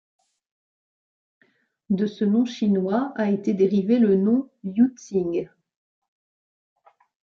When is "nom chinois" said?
2.25-3.13